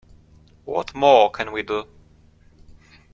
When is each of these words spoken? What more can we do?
What 0.65 0.95
more 0.95 1.29
can 1.29 1.51
we 1.51 1.61
do? 1.61 1.85